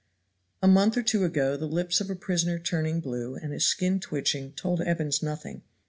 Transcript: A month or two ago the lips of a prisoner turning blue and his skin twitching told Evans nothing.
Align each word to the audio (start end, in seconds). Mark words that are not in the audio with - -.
A 0.63 0.67
month 0.67 0.97
or 0.97 1.03
two 1.03 1.23
ago 1.25 1.55
the 1.55 1.67
lips 1.67 2.01
of 2.01 2.09
a 2.09 2.15
prisoner 2.15 2.57
turning 2.57 3.01
blue 3.01 3.35
and 3.35 3.53
his 3.53 3.67
skin 3.67 3.99
twitching 3.99 4.53
told 4.53 4.81
Evans 4.81 5.21
nothing. 5.21 5.61